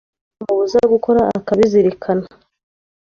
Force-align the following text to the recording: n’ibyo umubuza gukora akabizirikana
n’ibyo 0.03 0.41
umubuza 0.43 0.79
gukora 0.93 1.21
akabizirikana 1.37 2.25